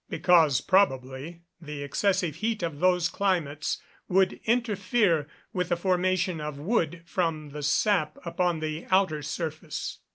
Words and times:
_Because, 0.09 0.61
probably, 0.61 1.43
the 1.61 1.83
excessive 1.83 2.37
heat 2.37 2.63
of 2.63 2.79
those 2.79 3.07
climates 3.07 3.79
would 4.07 4.39
interfere 4.45 5.27
with 5.53 5.69
the 5.69 5.77
formation 5.77 6.41
of 6.41 6.57
wood 6.57 7.03
from 7.05 7.49
the 7.51 7.61
sap 7.61 8.17
upon 8.25 8.61
the 8.61 8.87
outer 8.89 9.21
surface. 9.21 9.99